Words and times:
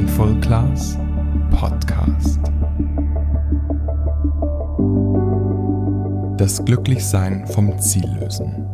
Mindful 0.00 0.40
Class 0.40 0.96
Podcast. 1.50 2.40
Das 6.38 6.64
Glücklichsein 6.64 7.46
vom 7.46 7.78
Ziel 7.78 8.08
lösen. 8.18 8.66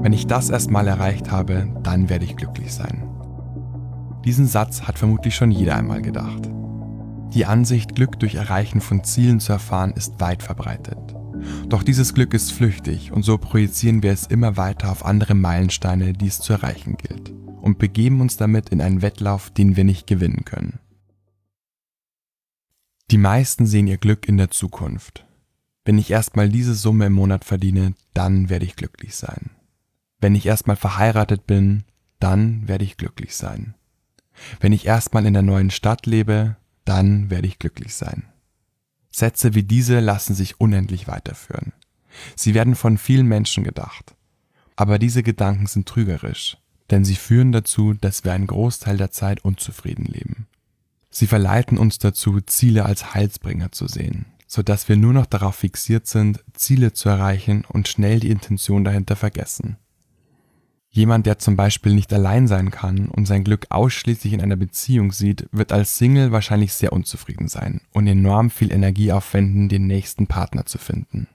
Wenn 0.00 0.14
ich 0.14 0.26
das 0.26 0.48
erstmal 0.48 0.88
erreicht 0.88 1.30
habe, 1.30 1.68
dann 1.82 2.08
werde 2.08 2.24
ich 2.24 2.34
glücklich 2.34 2.72
sein. 2.72 3.10
Diesen 4.24 4.46
Satz 4.46 4.84
hat 4.84 4.98
vermutlich 4.98 5.34
schon 5.34 5.50
jeder 5.50 5.76
einmal 5.76 6.00
gedacht. 6.00 6.48
Die 7.34 7.44
Ansicht, 7.44 7.94
Glück 7.94 8.18
durch 8.20 8.36
Erreichen 8.36 8.80
von 8.80 9.04
Zielen 9.04 9.38
zu 9.38 9.52
erfahren, 9.52 9.92
ist 9.92 10.18
weit 10.18 10.42
verbreitet. 10.42 11.14
Doch 11.68 11.82
dieses 11.82 12.14
Glück 12.14 12.32
ist 12.32 12.52
flüchtig 12.52 13.12
und 13.12 13.22
so 13.22 13.36
projizieren 13.36 14.02
wir 14.02 14.12
es 14.12 14.26
immer 14.26 14.56
weiter 14.56 14.90
auf 14.90 15.04
andere 15.04 15.34
Meilensteine, 15.34 16.14
die 16.14 16.28
es 16.28 16.40
zu 16.40 16.54
erreichen 16.54 16.96
gilt, 16.96 17.34
und 17.70 17.78
begeben 17.78 18.20
uns 18.20 18.36
damit 18.36 18.70
in 18.70 18.80
einen 18.80 19.00
Wettlauf, 19.00 19.48
den 19.50 19.76
wir 19.76 19.84
nicht 19.84 20.08
gewinnen 20.08 20.44
können. 20.44 20.80
Die 23.12 23.18
meisten 23.18 23.64
sehen 23.64 23.86
ihr 23.86 23.96
Glück 23.96 24.26
in 24.26 24.38
der 24.38 24.50
Zukunft. 24.50 25.24
Wenn 25.84 25.96
ich 25.96 26.10
erstmal 26.10 26.48
diese 26.48 26.74
Summe 26.74 27.06
im 27.06 27.12
Monat 27.12 27.44
verdiene, 27.44 27.94
dann 28.12 28.48
werde 28.48 28.64
ich 28.64 28.74
glücklich 28.74 29.14
sein. 29.14 29.50
Wenn 30.20 30.34
ich 30.34 30.46
erstmal 30.46 30.74
verheiratet 30.74 31.46
bin, 31.46 31.84
dann 32.18 32.66
werde 32.66 32.84
ich 32.84 32.96
glücklich 32.96 33.36
sein. 33.36 33.74
Wenn 34.58 34.72
ich 34.72 34.86
erstmal 34.86 35.24
in 35.24 35.32
der 35.32 35.42
neuen 35.42 35.70
Stadt 35.70 36.06
lebe, 36.06 36.56
dann 36.84 37.30
werde 37.30 37.46
ich 37.46 37.60
glücklich 37.60 37.94
sein. 37.94 38.24
Sätze 39.12 39.54
wie 39.54 39.62
diese 39.62 40.00
lassen 40.00 40.34
sich 40.34 40.60
unendlich 40.60 41.06
weiterführen. 41.06 41.72
Sie 42.34 42.52
werden 42.52 42.74
von 42.74 42.98
vielen 42.98 43.26
Menschen 43.26 43.62
gedacht. 43.62 44.16
Aber 44.74 44.98
diese 44.98 45.22
Gedanken 45.22 45.66
sind 45.66 45.88
trügerisch, 45.88 46.56
denn 46.90 47.04
sie 47.04 47.16
führen 47.16 47.52
dazu, 47.52 47.94
dass 47.94 48.24
wir 48.24 48.32
einen 48.32 48.46
Großteil 48.46 48.96
der 48.96 49.10
Zeit 49.10 49.44
unzufrieden 49.44 50.04
leben. 50.04 50.46
Sie 51.10 51.26
verleiten 51.26 51.78
uns 51.78 51.98
dazu, 51.98 52.40
Ziele 52.40 52.84
als 52.84 53.14
Heilsbringer 53.14 53.72
zu 53.72 53.88
sehen, 53.88 54.26
so 54.46 54.62
dass 54.62 54.88
wir 54.88 54.96
nur 54.96 55.12
noch 55.12 55.26
darauf 55.26 55.56
fixiert 55.56 56.06
sind, 56.06 56.44
Ziele 56.54 56.92
zu 56.92 57.08
erreichen 57.08 57.64
und 57.68 57.88
schnell 57.88 58.20
die 58.20 58.30
Intention 58.30 58.84
dahinter 58.84 59.16
vergessen. 59.16 59.76
Jemand, 60.92 61.26
der 61.26 61.38
zum 61.38 61.56
Beispiel 61.56 61.94
nicht 61.94 62.12
allein 62.12 62.48
sein 62.48 62.72
kann 62.72 63.08
und 63.08 63.26
sein 63.26 63.44
Glück 63.44 63.66
ausschließlich 63.70 64.32
in 64.32 64.40
einer 64.40 64.56
Beziehung 64.56 65.12
sieht, 65.12 65.48
wird 65.52 65.72
als 65.72 65.96
Single 65.96 66.32
wahrscheinlich 66.32 66.72
sehr 66.72 66.92
unzufrieden 66.92 67.46
sein 67.46 67.80
und 67.92 68.08
enorm 68.08 68.50
viel 68.50 68.72
Energie 68.72 69.12
aufwenden, 69.12 69.68
den 69.68 69.86
nächsten 69.86 70.26
Partner 70.26 70.66
zu 70.66 70.78
finden. 70.78 71.28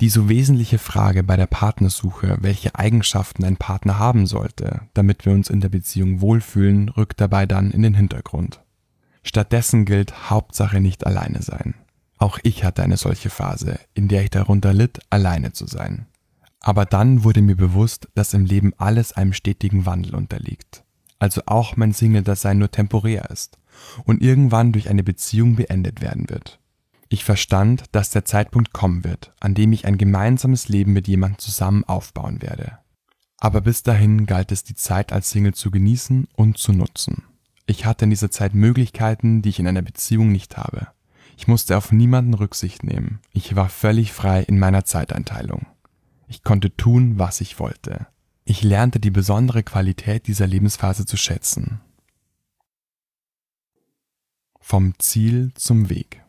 Die 0.00 0.08
so 0.08 0.30
wesentliche 0.30 0.78
Frage 0.78 1.22
bei 1.22 1.36
der 1.36 1.46
Partnersuche, 1.46 2.38
welche 2.40 2.74
Eigenschaften 2.74 3.44
ein 3.44 3.58
Partner 3.58 3.98
haben 3.98 4.26
sollte, 4.26 4.82
damit 4.94 5.26
wir 5.26 5.32
uns 5.32 5.50
in 5.50 5.60
der 5.60 5.68
Beziehung 5.68 6.22
wohlfühlen, 6.22 6.88
rückt 6.88 7.20
dabei 7.20 7.44
dann 7.44 7.70
in 7.70 7.82
den 7.82 7.92
Hintergrund. 7.92 8.62
Stattdessen 9.22 9.84
gilt 9.84 10.30
Hauptsache 10.30 10.80
nicht 10.80 11.06
alleine 11.06 11.42
sein. 11.42 11.74
Auch 12.16 12.38
ich 12.42 12.64
hatte 12.64 12.82
eine 12.82 12.96
solche 12.96 13.28
Phase, 13.28 13.78
in 13.92 14.08
der 14.08 14.22
ich 14.22 14.30
darunter 14.30 14.72
litt, 14.72 15.00
alleine 15.10 15.52
zu 15.52 15.66
sein. 15.66 16.06
Aber 16.60 16.86
dann 16.86 17.24
wurde 17.24 17.42
mir 17.42 17.56
bewusst, 17.56 18.08
dass 18.14 18.32
im 18.32 18.46
Leben 18.46 18.72
alles 18.78 19.12
einem 19.12 19.34
stetigen 19.34 19.84
Wandel 19.84 20.14
unterliegt. 20.14 20.82
Also 21.18 21.42
auch 21.44 21.76
mein 21.76 21.92
Single-Dasein 21.92 22.58
nur 22.58 22.70
temporär 22.70 23.30
ist 23.30 23.58
und 24.04 24.22
irgendwann 24.22 24.72
durch 24.72 24.88
eine 24.88 25.02
Beziehung 25.02 25.56
beendet 25.56 26.00
werden 26.00 26.30
wird. 26.30 26.59
Ich 27.12 27.24
verstand, 27.24 27.84
dass 27.90 28.10
der 28.10 28.24
Zeitpunkt 28.24 28.72
kommen 28.72 29.02
wird, 29.02 29.34
an 29.40 29.54
dem 29.54 29.72
ich 29.72 29.84
ein 29.84 29.98
gemeinsames 29.98 30.68
Leben 30.68 30.92
mit 30.92 31.08
jemandem 31.08 31.40
zusammen 31.40 31.82
aufbauen 31.82 32.40
werde. 32.40 32.78
Aber 33.36 33.60
bis 33.62 33.82
dahin 33.82 34.26
galt 34.26 34.52
es, 34.52 34.62
die 34.62 34.76
Zeit 34.76 35.12
als 35.12 35.30
Single 35.30 35.52
zu 35.52 35.72
genießen 35.72 36.28
und 36.36 36.56
zu 36.56 36.72
nutzen. 36.72 37.24
Ich 37.66 37.84
hatte 37.84 38.04
in 38.04 38.10
dieser 38.10 38.30
Zeit 38.30 38.54
Möglichkeiten, 38.54 39.42
die 39.42 39.48
ich 39.48 39.58
in 39.58 39.66
einer 39.66 39.82
Beziehung 39.82 40.30
nicht 40.30 40.56
habe. 40.56 40.86
Ich 41.36 41.48
musste 41.48 41.76
auf 41.76 41.90
niemanden 41.90 42.34
Rücksicht 42.34 42.84
nehmen. 42.84 43.18
Ich 43.32 43.56
war 43.56 43.68
völlig 43.68 44.12
frei 44.12 44.42
in 44.42 44.60
meiner 44.60 44.84
Zeiteinteilung. 44.84 45.66
Ich 46.28 46.44
konnte 46.44 46.76
tun, 46.76 47.18
was 47.18 47.40
ich 47.40 47.58
wollte. 47.58 48.06
Ich 48.44 48.62
lernte 48.62 49.00
die 49.00 49.10
besondere 49.10 49.64
Qualität 49.64 50.28
dieser 50.28 50.46
Lebensphase 50.46 51.06
zu 51.06 51.16
schätzen. 51.16 51.80
Vom 54.60 54.94
Ziel 55.00 55.50
zum 55.54 55.90
Weg. 55.90 56.19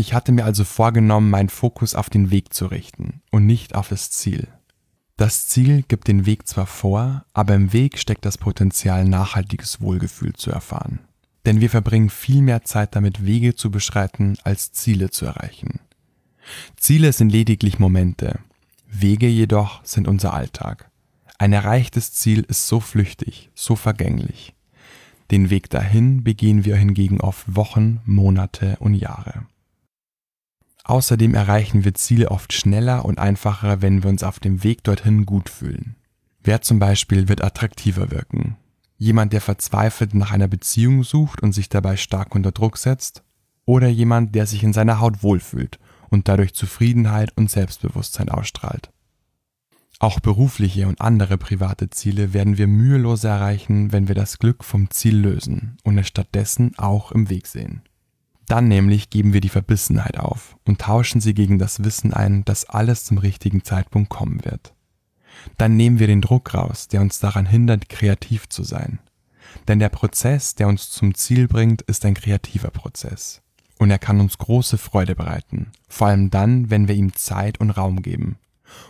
Ich 0.00 0.14
hatte 0.14 0.32
mir 0.32 0.46
also 0.46 0.64
vorgenommen, 0.64 1.28
meinen 1.28 1.50
Fokus 1.50 1.94
auf 1.94 2.08
den 2.08 2.30
Weg 2.30 2.54
zu 2.54 2.64
richten 2.64 3.20
und 3.30 3.44
nicht 3.44 3.74
auf 3.74 3.90
das 3.90 4.10
Ziel. 4.10 4.48
Das 5.18 5.46
Ziel 5.46 5.84
gibt 5.86 6.08
den 6.08 6.24
Weg 6.24 6.48
zwar 6.48 6.64
vor, 6.64 7.26
aber 7.34 7.54
im 7.54 7.74
Weg 7.74 7.98
steckt 7.98 8.24
das 8.24 8.38
Potenzial, 8.38 9.04
nachhaltiges 9.04 9.82
Wohlgefühl 9.82 10.32
zu 10.32 10.50
erfahren. 10.50 11.00
Denn 11.44 11.60
wir 11.60 11.68
verbringen 11.68 12.08
viel 12.08 12.40
mehr 12.40 12.64
Zeit 12.64 12.96
damit, 12.96 13.26
Wege 13.26 13.56
zu 13.56 13.70
beschreiten, 13.70 14.38
als 14.42 14.72
Ziele 14.72 15.10
zu 15.10 15.26
erreichen. 15.26 15.80
Ziele 16.78 17.12
sind 17.12 17.28
lediglich 17.28 17.78
Momente, 17.78 18.40
Wege 18.86 19.28
jedoch 19.28 19.84
sind 19.84 20.08
unser 20.08 20.32
Alltag. 20.32 20.90
Ein 21.36 21.52
erreichtes 21.52 22.14
Ziel 22.14 22.46
ist 22.48 22.68
so 22.68 22.80
flüchtig, 22.80 23.50
so 23.54 23.76
vergänglich. 23.76 24.54
Den 25.30 25.50
Weg 25.50 25.68
dahin 25.68 26.24
begehen 26.24 26.64
wir 26.64 26.76
hingegen 26.76 27.20
oft 27.20 27.54
Wochen, 27.54 28.00
Monate 28.06 28.78
und 28.80 28.94
Jahre. 28.94 29.44
Außerdem 30.90 31.36
erreichen 31.36 31.84
wir 31.84 31.94
Ziele 31.94 32.32
oft 32.32 32.52
schneller 32.52 33.04
und 33.04 33.20
einfacher, 33.20 33.80
wenn 33.80 34.02
wir 34.02 34.10
uns 34.10 34.24
auf 34.24 34.40
dem 34.40 34.64
Weg 34.64 34.82
dorthin 34.82 35.24
gut 35.24 35.48
fühlen. 35.48 35.94
Wer 36.42 36.62
zum 36.62 36.80
Beispiel 36.80 37.28
wird 37.28 37.44
attraktiver 37.44 38.10
wirken? 38.10 38.56
Jemand, 38.96 39.32
der 39.32 39.40
verzweifelt 39.40 40.14
nach 40.14 40.32
einer 40.32 40.48
Beziehung 40.48 41.04
sucht 41.04 41.44
und 41.44 41.52
sich 41.52 41.68
dabei 41.68 41.96
stark 41.96 42.34
unter 42.34 42.50
Druck 42.50 42.76
setzt? 42.76 43.22
Oder 43.66 43.86
jemand, 43.86 44.34
der 44.34 44.46
sich 44.46 44.64
in 44.64 44.72
seiner 44.72 44.98
Haut 44.98 45.22
wohlfühlt 45.22 45.78
und 46.08 46.26
dadurch 46.26 46.54
Zufriedenheit 46.54 47.36
und 47.36 47.48
Selbstbewusstsein 47.48 48.28
ausstrahlt. 48.28 48.90
Auch 50.00 50.18
berufliche 50.18 50.88
und 50.88 51.00
andere 51.00 51.38
private 51.38 51.90
Ziele 51.90 52.34
werden 52.34 52.58
wir 52.58 52.66
mühelos 52.66 53.22
erreichen, 53.22 53.92
wenn 53.92 54.08
wir 54.08 54.16
das 54.16 54.40
Glück 54.40 54.64
vom 54.64 54.90
Ziel 54.90 55.18
lösen 55.18 55.76
und 55.84 55.96
es 55.98 56.08
stattdessen 56.08 56.76
auch 56.78 57.12
im 57.12 57.30
Weg 57.30 57.46
sehen. 57.46 57.82
Dann 58.50 58.66
nämlich 58.66 59.10
geben 59.10 59.32
wir 59.32 59.40
die 59.40 59.48
Verbissenheit 59.48 60.18
auf 60.18 60.56
und 60.66 60.80
tauschen 60.80 61.20
sie 61.20 61.34
gegen 61.34 61.60
das 61.60 61.84
Wissen 61.84 62.12
ein, 62.12 62.44
dass 62.44 62.64
alles 62.64 63.04
zum 63.04 63.18
richtigen 63.18 63.62
Zeitpunkt 63.62 64.10
kommen 64.10 64.44
wird. 64.44 64.74
Dann 65.56 65.76
nehmen 65.76 66.00
wir 66.00 66.08
den 66.08 66.20
Druck 66.20 66.52
raus, 66.52 66.88
der 66.88 67.00
uns 67.00 67.20
daran 67.20 67.46
hindert, 67.46 67.88
kreativ 67.88 68.48
zu 68.48 68.64
sein. 68.64 68.98
Denn 69.68 69.78
der 69.78 69.88
Prozess, 69.88 70.56
der 70.56 70.66
uns 70.66 70.90
zum 70.90 71.14
Ziel 71.14 71.46
bringt, 71.46 71.82
ist 71.82 72.04
ein 72.04 72.14
kreativer 72.14 72.70
Prozess 72.70 73.40
und 73.78 73.92
er 73.92 74.00
kann 74.00 74.20
uns 74.20 74.36
große 74.36 74.78
Freude 74.78 75.14
bereiten, 75.14 75.70
vor 75.88 76.08
allem 76.08 76.30
dann, 76.30 76.70
wenn 76.70 76.88
wir 76.88 76.96
ihm 76.96 77.14
Zeit 77.14 77.60
und 77.60 77.70
Raum 77.70 78.02
geben 78.02 78.36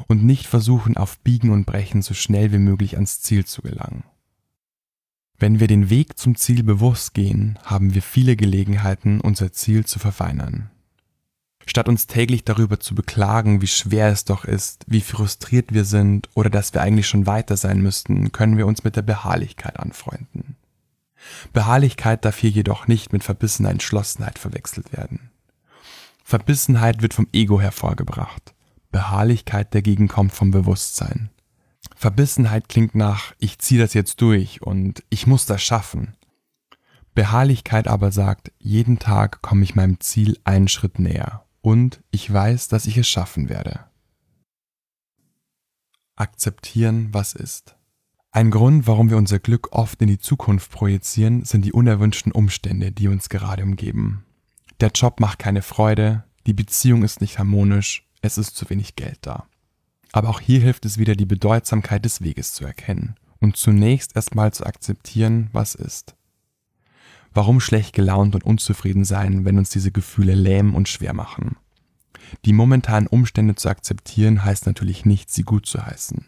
und 0.06 0.24
nicht 0.24 0.46
versuchen, 0.46 0.96
auf 0.96 1.18
Biegen 1.18 1.50
und 1.50 1.66
Brechen 1.66 2.00
so 2.00 2.14
schnell 2.14 2.50
wie 2.52 2.58
möglich 2.58 2.94
ans 2.94 3.20
Ziel 3.20 3.44
zu 3.44 3.60
gelangen. 3.60 4.04
Wenn 5.40 5.58
wir 5.58 5.68
den 5.68 5.88
Weg 5.88 6.18
zum 6.18 6.36
Ziel 6.36 6.62
bewusst 6.62 7.14
gehen, 7.14 7.58
haben 7.64 7.94
wir 7.94 8.02
viele 8.02 8.36
Gelegenheiten, 8.36 9.22
unser 9.22 9.52
Ziel 9.52 9.86
zu 9.86 9.98
verfeinern. 9.98 10.70
Statt 11.66 11.88
uns 11.88 12.06
täglich 12.06 12.44
darüber 12.44 12.78
zu 12.78 12.94
beklagen, 12.94 13.62
wie 13.62 13.66
schwer 13.66 14.08
es 14.08 14.26
doch 14.26 14.44
ist, 14.44 14.84
wie 14.86 15.00
frustriert 15.00 15.72
wir 15.72 15.86
sind 15.86 16.28
oder 16.34 16.50
dass 16.50 16.74
wir 16.74 16.82
eigentlich 16.82 17.08
schon 17.08 17.26
weiter 17.26 17.56
sein 17.56 17.80
müssten, 17.80 18.32
können 18.32 18.58
wir 18.58 18.66
uns 18.66 18.84
mit 18.84 18.96
der 18.96 19.02
Beharrlichkeit 19.02 19.80
anfreunden. 19.80 20.56
Beharrlichkeit 21.54 22.26
darf 22.26 22.36
hier 22.36 22.50
jedoch 22.50 22.86
nicht 22.86 23.14
mit 23.14 23.24
verbissener 23.24 23.70
Entschlossenheit 23.70 24.38
verwechselt 24.38 24.92
werden. 24.92 25.30
Verbissenheit 26.22 27.00
wird 27.00 27.14
vom 27.14 27.28
Ego 27.32 27.60
hervorgebracht. 27.60 28.52
Beharrlichkeit 28.92 29.74
dagegen 29.74 30.06
kommt 30.06 30.32
vom 30.32 30.50
Bewusstsein. 30.50 31.30
Verbissenheit 32.00 32.70
klingt 32.70 32.94
nach 32.94 33.34
ich 33.38 33.58
ziehe 33.58 33.78
das 33.78 33.92
jetzt 33.92 34.22
durch 34.22 34.62
und 34.62 35.04
ich 35.10 35.26
muss 35.26 35.44
das 35.44 35.62
schaffen. 35.62 36.16
Beharrlichkeit 37.14 37.88
aber 37.88 38.10
sagt, 38.10 38.52
jeden 38.58 38.98
Tag 38.98 39.42
komme 39.42 39.64
ich 39.64 39.74
meinem 39.74 40.00
Ziel 40.00 40.38
einen 40.44 40.68
Schritt 40.68 40.98
näher 40.98 41.44
und 41.60 42.02
ich 42.10 42.32
weiß, 42.32 42.68
dass 42.68 42.86
ich 42.86 42.96
es 42.96 43.06
schaffen 43.06 43.50
werde. 43.50 43.84
Akzeptieren, 46.16 47.12
was 47.12 47.34
ist. 47.34 47.76
Ein 48.30 48.50
Grund, 48.50 48.86
warum 48.86 49.10
wir 49.10 49.18
unser 49.18 49.38
Glück 49.38 49.68
oft 49.72 50.00
in 50.00 50.08
die 50.08 50.18
Zukunft 50.18 50.70
projizieren, 50.70 51.44
sind 51.44 51.66
die 51.66 51.72
unerwünschten 51.74 52.32
Umstände, 52.32 52.92
die 52.92 53.08
uns 53.08 53.28
gerade 53.28 53.62
umgeben. 53.62 54.24
Der 54.80 54.90
Job 54.94 55.20
macht 55.20 55.38
keine 55.38 55.60
Freude, 55.60 56.24
die 56.46 56.54
Beziehung 56.54 57.02
ist 57.02 57.20
nicht 57.20 57.38
harmonisch, 57.38 58.08
es 58.22 58.38
ist 58.38 58.56
zu 58.56 58.70
wenig 58.70 58.96
Geld 58.96 59.18
da. 59.20 59.49
Aber 60.12 60.28
auch 60.28 60.40
hier 60.40 60.60
hilft 60.60 60.84
es 60.84 60.98
wieder, 60.98 61.14
die 61.14 61.26
Bedeutsamkeit 61.26 62.04
des 62.04 62.22
Weges 62.22 62.52
zu 62.52 62.64
erkennen 62.64 63.16
und 63.40 63.56
zunächst 63.56 64.16
erstmal 64.16 64.52
zu 64.52 64.66
akzeptieren, 64.66 65.48
was 65.52 65.74
ist. 65.74 66.14
Warum 67.32 67.60
schlecht 67.60 67.94
gelaunt 67.94 68.34
und 68.34 68.44
unzufrieden 68.44 69.04
sein, 69.04 69.44
wenn 69.44 69.58
uns 69.58 69.70
diese 69.70 69.92
Gefühle 69.92 70.34
lähmen 70.34 70.74
und 70.74 70.88
schwer 70.88 71.14
machen? 71.14 71.56
Die 72.44 72.52
momentanen 72.52 73.06
Umstände 73.06 73.54
zu 73.54 73.68
akzeptieren 73.68 74.44
heißt 74.44 74.66
natürlich 74.66 75.04
nicht, 75.04 75.30
sie 75.30 75.42
gut 75.42 75.66
zu 75.66 75.84
heißen. 75.84 76.26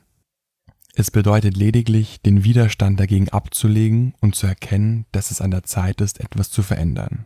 Es 0.94 1.10
bedeutet 1.10 1.56
lediglich, 1.56 2.20
den 2.20 2.44
Widerstand 2.44 3.00
dagegen 3.00 3.30
abzulegen 3.30 4.14
und 4.20 4.34
zu 4.34 4.46
erkennen, 4.46 5.06
dass 5.10 5.30
es 5.30 5.40
an 5.40 5.50
der 5.50 5.62
Zeit 5.62 6.00
ist, 6.00 6.20
etwas 6.20 6.50
zu 6.50 6.62
verändern. 6.62 7.24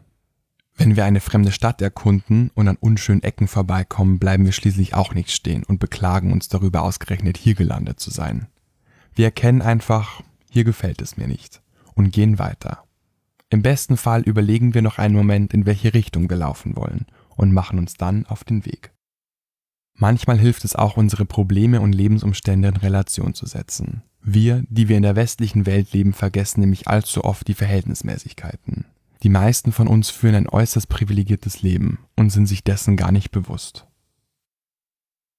Wenn 0.77 0.95
wir 0.95 1.07
eine 1.07 1.21
fremde 1.21 1.53
Stadt 1.53 1.81
erkunden 1.81 2.51
und 2.55 2.69
an 2.69 2.77
unschönen 2.77 3.23
Ecken 3.23 3.49
vorbeikommen, 3.49 4.19
bleiben 4.19 4.45
wir 4.45 4.53
schließlich 4.53 4.95
auch 4.95 5.15
nicht 5.15 5.31
stehen 5.31 5.65
und 5.65 5.81
beklagen 5.81 6.33
uns 6.33 6.49
darüber 6.49 6.83
ausgerechnet 6.83 7.39
hier 7.39 7.55
gelandet 7.55 7.99
zu 7.99 8.11
sein. 8.11 8.47
Wir 9.15 9.27
erkennen 9.27 9.63
einfach, 9.63 10.21
hier 10.51 10.65
gefällt 10.65 11.01
es 11.01 11.17
mir 11.17 11.29
nicht 11.29 11.63
und 11.95 12.13
gehen 12.13 12.39
weiter. 12.39 12.85
Im 13.49 13.63
besten 13.63 13.97
Fall 13.97 14.23
überlegen 14.23 14.75
wir 14.75 14.83
noch 14.83 14.99
einen 14.99 15.15
Moment, 15.15 15.55
in 15.55 15.65
welche 15.65 15.95
Richtung 15.95 16.29
wir 16.29 16.37
laufen 16.37 16.77
wollen 16.77 17.07
und 17.37 17.53
machen 17.53 17.79
uns 17.79 17.95
dann 17.95 18.27
auf 18.27 18.45
den 18.45 18.67
Weg. 18.67 18.93
Manchmal 19.95 20.39
hilft 20.39 20.65
es 20.65 20.77
auch, 20.77 20.99
unsere 20.99 21.25
Probleme 21.25 21.81
und 21.81 21.95
Lebensumstände 21.95 22.69
in 22.69 22.77
Relation 22.77 23.33
zu 23.33 23.47
setzen. 23.47 24.03
Wir, 24.21 24.63
die 24.69 24.89
wir 24.89 24.99
in 24.99 25.05
der 25.05 25.17
westlichen 25.17 25.65
Welt 25.65 25.93
leben, 25.95 26.13
vergessen 26.13 26.61
nämlich 26.61 26.87
allzu 26.87 27.25
oft 27.25 27.49
die 27.49 27.55
Verhältnismäßigkeiten. 27.55 28.85
Die 29.27 29.31
meisten 29.31 29.73
von 29.73 29.89
uns 29.89 30.09
führen 30.09 30.37
ein 30.37 30.49
äußerst 30.49 30.89
privilegiertes 30.89 31.61
Leben 31.61 31.99
und 32.15 32.31
sind 32.31 32.47
sich 32.47 32.63
dessen 32.63 32.97
gar 32.97 33.11
nicht 33.11 33.33
bewusst. 33.33 33.89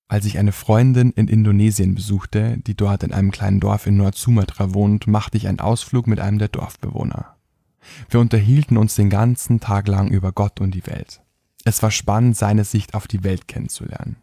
Als 0.09 0.25
ich 0.25 0.37
eine 0.39 0.51
Freundin 0.51 1.11
in 1.11 1.29
Indonesien 1.29 1.95
besuchte, 1.95 2.57
die 2.57 2.75
dort 2.75 3.03
in 3.03 3.13
einem 3.13 3.31
kleinen 3.31 3.61
Dorf 3.61 3.87
in 3.87 3.95
Nord-Sumatra 3.95 4.73
wohnt, 4.73 5.07
machte 5.07 5.37
ich 5.37 5.47
einen 5.47 5.61
Ausflug 5.61 6.05
mit 6.05 6.19
einem 6.19 6.37
der 6.37 6.49
Dorfbewohner. 6.49 7.37
Wir 8.09 8.19
unterhielten 8.19 8.75
uns 8.75 8.95
den 8.95 9.09
ganzen 9.09 9.61
Tag 9.61 9.87
lang 9.87 10.09
über 10.09 10.33
Gott 10.33 10.59
und 10.59 10.71
die 10.75 10.85
Welt. 10.85 11.21
Es 11.63 11.81
war 11.81 11.91
spannend, 11.91 12.35
seine 12.35 12.65
Sicht 12.65 12.93
auf 12.93 13.07
die 13.07 13.23
Welt 13.23 13.47
kennenzulernen. 13.47 14.17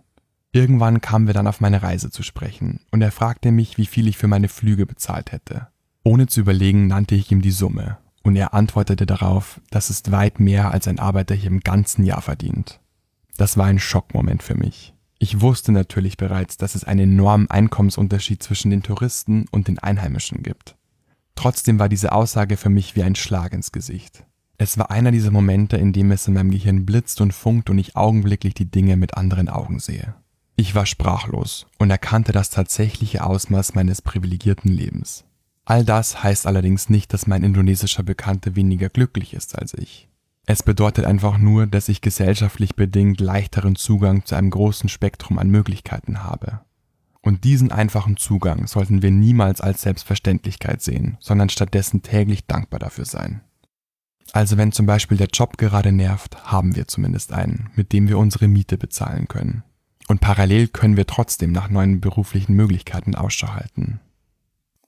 Irgendwann 0.53 1.01
kamen 1.01 1.27
wir 1.27 1.33
dann 1.33 1.47
auf 1.47 1.63
meine 1.63 1.83
Reise 1.83 2.11
zu 2.11 2.23
sprechen 2.23 2.81
und 2.91 3.01
er 3.01 3.13
fragte 3.13 3.51
mich, 3.51 3.79
wie 3.79 3.87
viel 3.87 4.09
ich 4.09 4.19
für 4.19 4.29
meine 4.29 4.49
Flüge 4.49 4.85
bezahlt 4.85 5.33
hätte. 5.33 5.69
Ohne 6.03 6.27
zu 6.27 6.41
überlegen 6.41 6.87
nannte 6.87 7.15
ich 7.15 7.33
ihm 7.33 7.41
die 7.41 7.51
Summe 7.51 7.97
und 8.25 8.35
er 8.35 8.55
antwortete 8.55 9.07
darauf, 9.07 9.61
das 9.71 9.91
ist 9.91 10.11
weit 10.11 10.41
mehr 10.41 10.73
als 10.73 10.89
ein 10.89 10.99
Arbeiter 10.99 11.35
hier 11.35 11.51
im 11.51 11.61
ganzen 11.61 12.05
Jahr 12.05 12.23
verdient. 12.23 12.81
Das 13.37 13.57
war 13.57 13.67
ein 13.67 13.79
Schockmoment 13.79 14.43
für 14.43 14.57
mich. 14.57 14.95
Ich 15.19 15.41
wusste 15.41 15.71
natürlich 15.71 16.17
bereits, 16.17 16.57
dass 16.57 16.75
es 16.75 16.85
einen 16.85 17.13
enormen 17.13 17.49
Einkommensunterschied 17.51 18.43
zwischen 18.43 18.71
den 18.71 18.83
Touristen 18.83 19.47
und 19.51 19.69
den 19.69 19.79
Einheimischen 19.79 20.43
gibt. 20.43 20.77
Trotzdem 21.35 21.79
war 21.79 21.89
diese 21.89 22.13
Aussage 22.13 22.57
für 22.57 22.71
mich 22.71 22.97
wie 22.97 23.03
ein 23.03 23.15
Schlag 23.15 23.53
ins 23.53 23.73
Gesicht. 23.73 24.25
Es 24.57 24.79
war 24.79 24.91
einer 24.91 25.11
dieser 25.11 25.31
Momente, 25.31 25.77
in 25.77 25.93
dem 25.93 26.11
es 26.11 26.29
in 26.29 26.35
meinem 26.35 26.51
Gehirn 26.51 26.87
blitzt 26.87 27.21
und 27.21 27.33
funkt 27.33 27.71
und 27.71 27.79
ich 27.79 27.97
augenblicklich 27.97 28.55
die 28.55 28.71
Dinge 28.71 28.97
mit 28.97 29.17
anderen 29.17 29.49
Augen 29.49 29.81
sehe. 29.81 30.15
Ich 30.57 30.75
war 30.75 30.87
sprachlos 30.87 31.67
und 31.79 31.91
erkannte 31.91 32.33
das 32.33 32.51
tatsächliche 32.51 33.25
Ausmaß 33.25 33.75
meines 33.75 34.01
privilegierten 34.01 34.71
Lebens. 34.71 35.25
All 35.65 35.85
das 35.85 36.23
heißt 36.23 36.47
allerdings 36.47 36.91
nicht, 36.91 37.13
dass 37.13 37.27
mein 37.27 37.43
indonesischer 37.43 38.03
Bekannter 38.03 38.55
weniger 38.55 38.89
glücklich 38.89 39.35
ist 39.35 39.59
als 39.59 39.75
ich. 39.75 40.09
Es 40.47 40.63
bedeutet 40.63 41.07
einfach 41.07 41.39
nur, 41.39 41.67
dass 41.67 41.89
ich 41.89 42.03
gesellschaftlich 42.03 42.77
bedingt 42.77 43.21
leichteren 43.21 43.77
Zugang 43.77 44.27
zu 44.27 44.35
einem 44.35 44.51
großen 44.51 44.91
Spektrum 44.91 45.39
an 45.39 45.49
Möglichkeiten 45.49 46.23
habe. 46.23 46.61
Und 47.23 47.45
diesen 47.45 47.73
einfachen 47.73 48.19
Zugang 48.19 48.67
sollten 48.67 49.01
wir 49.01 49.11
niemals 49.11 49.63
als 49.63 49.81
Selbstverständlichkeit 49.81 50.83
sehen, 50.83 51.17
sondern 51.21 51.49
stattdessen 51.49 52.03
täglich 52.03 52.47
dankbar 52.47 52.81
dafür 52.81 53.07
sein. 53.07 53.41
Also 54.33 54.59
wenn 54.59 54.73
zum 54.73 54.85
Beispiel 54.85 55.17
der 55.17 55.29
Job 55.33 55.57
gerade 55.57 55.93
nervt, 55.93 56.45
haben 56.45 56.77
wir 56.77 56.89
zumindest 56.89 57.33
einen, 57.33 57.71
mit 57.75 57.95
dem 57.95 58.09
wir 58.09 58.19
unsere 58.19 58.49
Miete 58.49 58.77
bezahlen 58.77 59.29
können. 59.29 59.63
Und 60.09 60.21
parallel 60.21 60.69
können 60.69 60.99
wir 60.99 61.07
trotzdem 61.07 61.53
nach 61.53 61.71
neuen 61.71 62.03
beruflichen 62.03 62.55
Möglichkeiten 62.55 63.15
Ausschau 63.15 63.55
halten. 63.55 64.01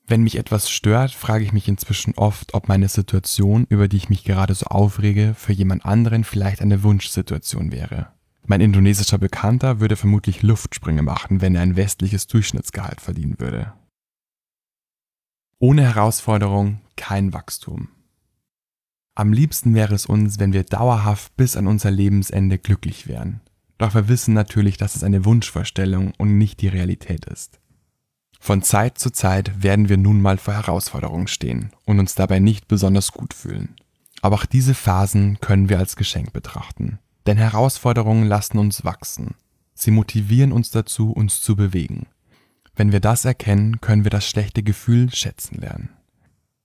Wenn 0.08 0.22
mich 0.22 0.36
etwas 0.36 0.70
stört, 0.70 1.10
frage 1.10 1.42
ich 1.42 1.52
mich 1.52 1.66
inzwischen 1.66 2.14
oft, 2.14 2.54
ob 2.54 2.68
meine 2.68 2.88
Situation, 2.88 3.66
über 3.68 3.88
die 3.88 3.96
ich 3.96 4.08
mich 4.08 4.22
gerade 4.22 4.54
so 4.54 4.66
aufrege, 4.66 5.34
für 5.34 5.52
jemand 5.52 5.84
anderen 5.84 6.22
vielleicht 6.22 6.62
eine 6.62 6.84
Wunschsituation 6.84 7.72
wäre. 7.72 8.12
Mein 8.44 8.60
indonesischer 8.60 9.18
Bekannter 9.18 9.80
würde 9.80 9.96
vermutlich 9.96 10.42
Luftsprünge 10.42 11.02
machen, 11.02 11.40
wenn 11.40 11.56
er 11.56 11.62
ein 11.62 11.74
westliches 11.74 12.28
Durchschnittsgehalt 12.28 13.00
verdienen 13.00 13.40
würde. 13.40 13.72
Ohne 15.58 15.82
Herausforderung 15.82 16.80
kein 16.94 17.32
Wachstum. 17.32 17.88
Am 19.16 19.32
liebsten 19.32 19.74
wäre 19.74 19.94
es 19.94 20.06
uns, 20.06 20.38
wenn 20.38 20.52
wir 20.52 20.62
dauerhaft 20.62 21.36
bis 21.36 21.56
an 21.56 21.66
unser 21.66 21.90
Lebensende 21.90 22.58
glücklich 22.58 23.08
wären. 23.08 23.40
Doch 23.78 23.94
wir 23.94 24.08
wissen 24.08 24.34
natürlich, 24.34 24.76
dass 24.76 24.94
es 24.94 25.02
eine 25.02 25.24
Wunschvorstellung 25.24 26.12
und 26.16 26.38
nicht 26.38 26.60
die 26.60 26.68
Realität 26.68 27.24
ist. 27.24 27.58
Von 28.40 28.62
Zeit 28.62 28.98
zu 28.98 29.10
Zeit 29.10 29.62
werden 29.62 29.88
wir 29.88 29.96
nun 29.96 30.20
mal 30.20 30.38
vor 30.38 30.54
Herausforderungen 30.54 31.26
stehen 31.26 31.70
und 31.84 31.98
uns 31.98 32.14
dabei 32.14 32.38
nicht 32.38 32.68
besonders 32.68 33.12
gut 33.12 33.34
fühlen. 33.34 33.76
Aber 34.22 34.36
auch 34.36 34.46
diese 34.46 34.74
Phasen 34.74 35.38
können 35.40 35.68
wir 35.68 35.78
als 35.78 35.96
Geschenk 35.96 36.32
betrachten. 36.32 36.98
Denn 37.26 37.36
Herausforderungen 37.36 38.26
lassen 38.26 38.58
uns 38.58 38.84
wachsen. 38.84 39.34
Sie 39.74 39.90
motivieren 39.90 40.52
uns 40.52 40.70
dazu, 40.70 41.12
uns 41.12 41.40
zu 41.42 41.56
bewegen. 41.56 42.06
Wenn 42.74 42.92
wir 42.92 43.00
das 43.00 43.24
erkennen, 43.24 43.80
können 43.80 44.04
wir 44.04 44.10
das 44.10 44.28
schlechte 44.28 44.62
Gefühl 44.62 45.12
schätzen 45.12 45.60
lernen. 45.60 45.90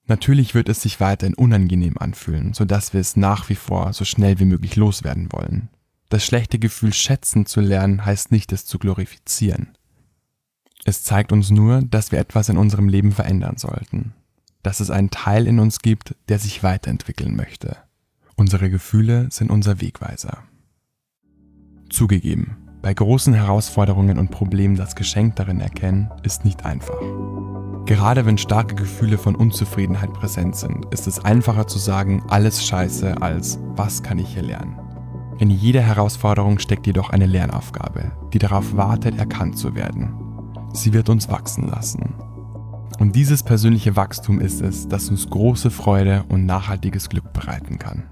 Natürlich 0.08 0.54
wird 0.54 0.70
es 0.70 0.82
sich 0.82 1.00
weiterhin 1.00 1.36
unangenehm 1.36 1.98
anfühlen, 1.98 2.54
sodass 2.54 2.94
wir 2.94 3.00
es 3.00 3.16
nach 3.16 3.50
wie 3.50 3.56
vor 3.56 3.94
so 3.94 4.04
schnell 4.04 4.40
wie 4.40 4.46
möglich 4.46 4.76
loswerden 4.76 5.32
wollen. 5.32 5.70
Das 6.10 6.26
schlechte 6.26 6.60
Gefühl 6.60 6.92
schätzen 6.94 7.46
zu 7.46 7.62
lernen 7.62 8.06
heißt 8.06 8.32
nicht, 8.32 8.52
es 8.52 8.66
zu 8.66 8.78
glorifizieren. 8.78 9.78
Es 10.84 11.04
zeigt 11.04 11.32
uns 11.32 11.52
nur, 11.52 11.82
dass 11.84 12.12
wir 12.12 12.20
etwas 12.20 12.50
in 12.50 12.58
unserem 12.58 12.88
Leben 12.88 13.12
verändern 13.12 13.58
sollten, 13.58 14.14
dass 14.64 14.80
es 14.80 14.90
einen 14.90 15.12
Teil 15.12 15.48
in 15.48 15.60
uns 15.60 15.80
gibt, 15.80 16.16
der 16.28 16.40
sich 16.40 16.64
weiterentwickeln 16.64 17.36
möchte. 17.36 17.78
Unsere 18.36 18.70
Gefühle 18.70 19.28
sind 19.30 19.52
unser 19.52 19.80
Wegweiser. 19.80 20.40
Zugegeben, 21.90 22.58
bei 22.82 22.94
großen 22.94 23.34
Herausforderungen 23.34 24.18
und 24.18 24.32
Problemen 24.32 24.76
das 24.76 24.96
Geschenk 24.96 25.36
darin 25.36 25.60
erkennen, 25.60 26.10
ist 26.24 26.46
nicht 26.46 26.66
einfach. 26.66 27.00
Gerade 27.86 28.26
wenn 28.26 28.38
starke 28.40 28.74
Gefühle 28.74 29.20
von 29.20 29.36
Unzufriedenheit 29.36 30.14
präsent 30.14 30.56
sind, 30.56 30.86
ist 30.92 31.06
es 31.06 31.20
einfacher 31.24 31.68
zu 31.68 31.78
sagen, 31.78 32.24
alles 32.30 32.66
scheiße, 32.66 33.22
als 33.22 33.60
was 33.76 34.02
kann 34.02 34.18
ich 34.18 34.34
hier 34.34 34.44
lernen. 34.44 34.80
In 35.38 35.50
jeder 35.50 35.82
Herausforderung 35.82 36.58
steckt 36.60 36.88
jedoch 36.88 37.10
eine 37.10 37.26
Lernaufgabe, 37.26 38.12
die 38.34 38.40
darauf 38.40 38.76
wartet, 38.76 39.18
erkannt 39.18 39.58
zu 39.58 39.76
werden 39.76 40.21
Sie 40.74 40.94
wird 40.94 41.10
uns 41.10 41.30
wachsen 41.30 41.68
lassen. 41.68 42.14
Und 43.00 43.16
dieses 43.16 43.44
persönliche 43.44 43.96
Wachstum 43.96 44.40
ist 44.40 44.62
es, 44.62 44.88
das 44.88 45.10
uns 45.10 45.30
große 45.30 45.72
Freude 45.72 46.24
und 46.30 46.46
nachhaltiges 46.46 47.10
Glück 47.10 47.34
bereiten 47.34 47.80
kann. 47.80 48.04